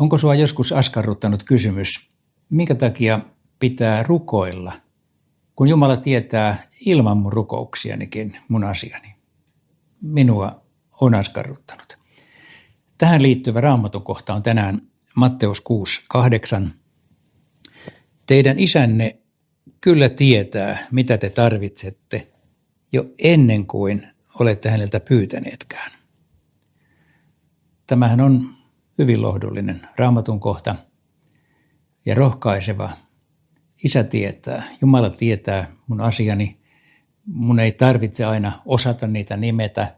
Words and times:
Onko 0.00 0.18
sinua 0.18 0.34
joskus 0.34 0.72
askarruttanut 0.72 1.42
kysymys, 1.42 2.10
minkä 2.50 2.74
takia 2.74 3.20
pitää 3.58 4.02
rukoilla, 4.02 4.72
kun 5.56 5.68
Jumala 5.68 5.96
tietää 5.96 6.68
ilman 6.86 7.16
mun 7.16 7.32
rukouksianikin 7.32 8.36
mun 8.48 8.64
asiani? 8.64 9.14
Minua 10.02 10.62
on 11.00 11.14
askarruttanut. 11.14 11.98
Tähän 12.98 13.22
liittyvä 13.22 13.60
raamatukohta 13.60 14.34
on 14.34 14.42
tänään 14.42 14.82
Matteus 15.14 15.60
6, 15.60 16.00
8. 16.08 16.74
Teidän 18.26 18.58
isänne 18.58 19.18
kyllä 19.80 20.08
tietää, 20.08 20.78
mitä 20.90 21.18
te 21.18 21.30
tarvitsette 21.30 22.26
jo 22.92 23.04
ennen 23.18 23.66
kuin 23.66 24.08
olette 24.40 24.70
häneltä 24.70 25.00
pyytäneetkään. 25.00 25.92
Tämähän 27.86 28.20
on 28.20 28.59
hyvin 29.00 29.22
lohdullinen 29.22 29.88
raamatun 29.96 30.40
kohta 30.40 30.74
ja 32.06 32.14
rohkaiseva. 32.14 32.90
Isä 33.84 34.04
tietää, 34.04 34.62
Jumala 34.80 35.10
tietää 35.10 35.72
mun 35.86 36.00
asiani. 36.00 36.60
Mun 37.26 37.60
ei 37.60 37.72
tarvitse 37.72 38.24
aina 38.24 38.52
osata 38.66 39.06
niitä 39.06 39.36
nimetä, 39.36 39.94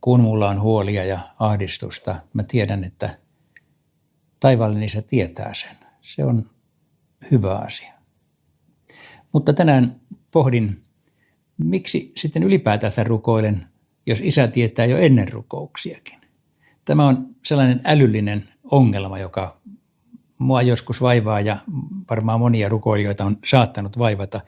kun 0.00 0.20
mulla 0.20 0.48
on 0.48 0.60
huolia 0.60 1.04
ja 1.04 1.18
ahdistusta. 1.38 2.16
Mä 2.32 2.42
tiedän, 2.42 2.84
että 2.84 3.18
taivaallinen 4.40 4.86
isä 4.86 5.02
tietää 5.02 5.54
sen. 5.54 5.76
Se 6.00 6.24
on 6.24 6.50
hyvä 7.30 7.56
asia. 7.56 7.92
Mutta 9.32 9.52
tänään 9.52 10.00
pohdin, 10.30 10.82
miksi 11.58 12.12
sitten 12.16 12.42
ylipäätänsä 12.42 13.04
rukoilen, 13.04 13.66
jos 14.06 14.18
isä 14.22 14.48
tietää 14.48 14.86
jo 14.86 14.98
ennen 14.98 15.32
rukouksiakin. 15.32 16.25
Tämä 16.86 17.06
on 17.06 17.36
sellainen 17.44 17.80
älyllinen 17.84 18.48
ongelma, 18.70 19.18
joka 19.18 19.60
mua 20.38 20.62
joskus 20.62 21.00
vaivaa 21.00 21.40
ja 21.40 21.58
varmaan 22.10 22.40
monia 22.40 22.68
rukoilijoita 22.68 23.24
on 23.24 23.38
saattanut 23.50 23.98
vaivata, 23.98 24.40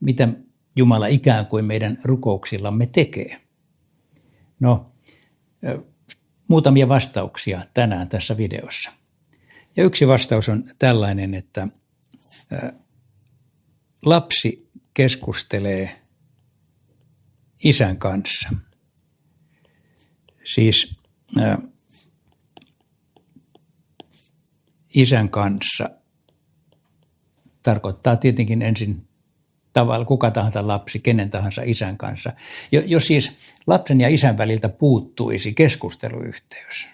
mitä 0.00 0.28
Jumala 0.76 1.06
ikään 1.06 1.46
kuin 1.46 1.64
meidän 1.64 1.98
rukouksillamme 2.04 2.86
tekee. 2.86 3.40
No, 4.60 4.92
muutamia 6.48 6.88
vastauksia 6.88 7.60
tänään 7.74 8.08
tässä 8.08 8.36
videossa. 8.36 8.90
Ja 9.76 9.84
yksi 9.84 10.08
vastaus 10.08 10.48
on 10.48 10.64
tällainen, 10.78 11.34
että 11.34 11.68
lapsi 14.04 14.70
keskustelee 14.94 15.96
isän 17.64 17.96
kanssa. 17.96 18.48
Siis 20.44 20.96
isän 24.96 25.28
kanssa 25.28 25.90
tarkoittaa 27.62 28.16
tietenkin 28.16 28.62
ensin 28.62 29.08
tavalla 29.72 30.04
kuka 30.04 30.30
tahansa 30.30 30.66
lapsi, 30.66 30.98
kenen 30.98 31.30
tahansa 31.30 31.62
isän 31.64 31.98
kanssa. 31.98 32.32
Jos 32.72 33.06
siis 33.06 33.36
lapsen 33.66 34.00
ja 34.00 34.08
isän 34.08 34.38
väliltä 34.38 34.68
puuttuisi 34.68 35.54
keskusteluyhteys, 35.54 36.88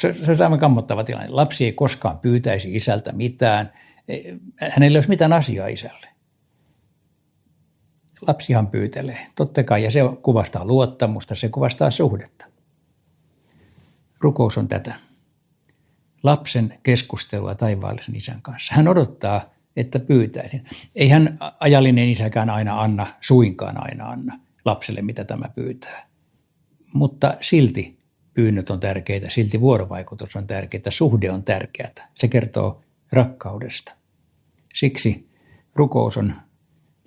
se, 0.00 0.14
se 0.24 0.32
on 0.32 0.42
aivan 0.42 0.58
kammottava 0.58 1.04
tilanne. 1.04 1.28
Lapsi 1.28 1.64
ei 1.64 1.72
koskaan 1.72 2.18
pyytäisi 2.18 2.76
isältä 2.76 3.12
mitään. 3.12 3.72
Hänellä 4.60 4.94
ei 4.94 4.98
olisi 4.98 5.08
mitään 5.08 5.32
asiaa 5.32 5.68
isälle. 5.68 6.06
Lapsihan 8.26 8.66
pyytelee, 8.66 9.26
totta 9.34 9.62
kai, 9.62 9.84
ja 9.84 9.90
se 9.90 10.00
kuvastaa 10.22 10.64
luottamusta, 10.64 11.34
se 11.34 11.48
kuvastaa 11.48 11.90
suhdetta. 11.90 12.46
Rukous 14.20 14.58
on 14.58 14.68
tätä 14.68 14.94
lapsen 16.24 16.78
keskustelua 16.82 17.54
taivaallisen 17.54 18.16
isän 18.16 18.42
kanssa. 18.42 18.74
Hän 18.74 18.88
odottaa, 18.88 19.54
että 19.76 19.98
pyytäisin. 19.98 20.64
Ei 20.94 21.08
hän 21.08 21.38
ajallinen 21.60 22.08
isäkään 22.08 22.50
aina 22.50 22.80
anna, 22.80 23.06
suinkaan 23.20 23.82
aina 23.84 24.10
anna 24.10 24.38
lapselle, 24.64 25.02
mitä 25.02 25.24
tämä 25.24 25.48
pyytää. 25.54 26.06
Mutta 26.94 27.34
silti 27.40 27.98
pyynnöt 28.34 28.70
on 28.70 28.80
tärkeitä, 28.80 29.30
silti 29.30 29.60
vuorovaikutus 29.60 30.36
on 30.36 30.46
tärkeää, 30.46 30.82
suhde 30.88 31.30
on 31.30 31.44
tärkeää. 31.44 31.90
Se 32.14 32.28
kertoo 32.28 32.82
rakkaudesta. 33.12 33.92
Siksi 34.74 35.28
rukous 35.74 36.16
on 36.16 36.34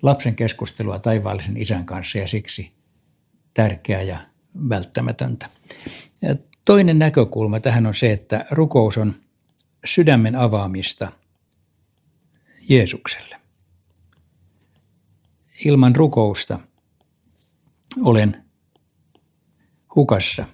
lapsen 0.02 0.34
keskustelua 0.34 0.98
taivaallisen 0.98 1.56
isän 1.56 1.86
kanssa 1.86 2.18
ja 2.18 2.28
siksi 2.28 2.72
tärkeää 3.54 4.02
ja 4.02 4.18
välttämätöntä. 4.68 5.46
Toinen 6.68 6.98
näkökulma 6.98 7.60
tähän 7.60 7.86
on 7.86 7.94
se, 7.94 8.12
että 8.12 8.44
rukous 8.50 8.98
on 8.98 9.14
sydämen 9.84 10.36
avaamista 10.36 11.12
Jeesukselle. 12.68 13.36
Ilman 15.64 15.96
rukousta 15.96 16.58
olen 18.02 18.44
hukassa, 19.94 20.44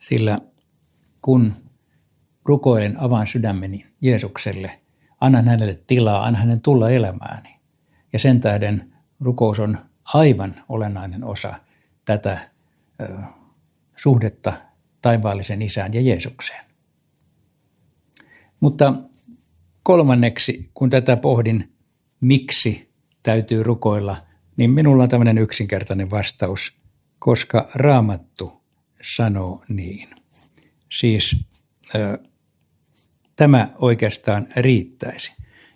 sillä 0.00 0.40
kun 1.22 1.56
rukoilen, 2.44 3.00
avaan 3.00 3.26
sydämeni 3.26 3.86
Jeesukselle, 4.00 4.80
annan 5.20 5.48
hänelle 5.48 5.80
tilaa, 5.86 6.24
annan 6.24 6.42
hänen 6.42 6.60
tulla 6.60 6.90
elämääni. 6.90 7.56
Ja 8.12 8.18
sen 8.18 8.40
tähden 8.40 8.92
rukous 9.20 9.60
on 9.60 9.78
aivan 10.14 10.64
olennainen 10.68 11.24
osa 11.24 11.54
tätä 12.04 12.50
ö, 13.00 13.16
suhdetta 13.96 14.52
taivaallisen 15.06 15.62
isään 15.62 15.94
ja 15.94 16.00
Jeesukseen. 16.00 16.64
Mutta 18.60 18.94
kolmanneksi, 19.82 20.70
kun 20.74 20.90
tätä 20.90 21.16
pohdin, 21.16 21.72
miksi 22.20 22.92
täytyy 23.22 23.62
rukoilla, 23.62 24.16
niin 24.56 24.70
minulla 24.70 25.02
on 25.02 25.08
tämmöinen 25.08 25.38
yksinkertainen 25.38 26.10
vastaus, 26.10 26.76
koska 27.18 27.68
raamattu 27.74 28.62
sanoo 29.02 29.64
niin. 29.68 30.08
Siis 30.92 31.46
ö, 31.94 32.18
tämä 33.36 33.70
oikeastaan 33.78 34.48
riittäisi. 34.56 35.32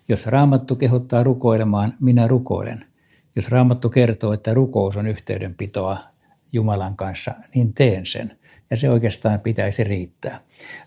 Jos 0.07 0.27
raamattu 0.27 0.75
kehottaa 0.75 1.23
rukoilemaan, 1.23 1.93
minä 1.99 2.27
rukoilen. 2.27 2.85
Jos 3.35 3.49
raamattu 3.49 3.89
kertoo, 3.89 4.33
että 4.33 4.53
rukous 4.53 4.97
on 4.97 5.07
yhteydenpitoa 5.07 5.99
Jumalan 6.53 6.95
kanssa, 6.95 7.31
niin 7.55 7.73
teen 7.73 8.05
sen 8.05 8.40
ja 8.71 8.77
se 8.77 8.89
oikeastaan 8.89 9.39
pitäisi 9.39 9.83
riittää. 9.83 10.39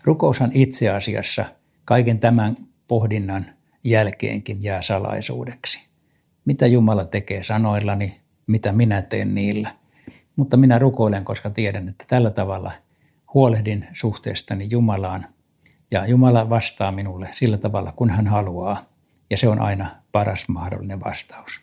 Rukoushan 0.03 0.51
itse 0.53 0.89
asiassa 0.89 1.45
kaiken 1.85 2.19
tämän 2.19 2.57
pohdinnan 2.87 3.45
jälkeenkin 3.83 4.63
jää 4.63 4.81
salaisuudeksi. 4.81 5.79
Mitä 6.45 6.67
Jumala 6.67 7.05
tekee 7.05 7.43
sanoillani, 7.43 8.21
mitä 8.47 8.71
minä 8.71 9.01
teen 9.01 9.35
niillä. 9.35 9.71
Mutta 10.35 10.57
minä 10.57 10.79
rukoilen, 10.79 11.25
koska 11.25 11.49
tiedän, 11.49 11.89
että 11.89 12.05
tällä 12.07 12.29
tavalla 12.29 12.71
huolehdin 13.33 13.87
suhteestani 13.93 14.67
Jumalaan 14.69 15.25
ja 15.91 16.05
Jumala 16.05 16.49
vastaa 16.49 16.91
minulle 16.91 17.29
sillä 17.33 17.57
tavalla, 17.57 17.91
kun 17.91 18.09
hän 18.09 18.27
haluaa. 18.27 18.85
Ja 19.29 19.37
se 19.37 19.47
on 19.47 19.61
aina 19.61 19.89
paras 20.11 20.47
mahdollinen 20.47 20.99
vastaus. 20.99 21.59